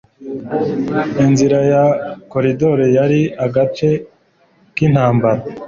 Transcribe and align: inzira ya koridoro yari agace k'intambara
inzira 1.23 1.59
ya 1.71 1.83
koridoro 2.31 2.85
yari 2.97 3.21
agace 3.45 3.89
k'intambara 4.75 5.41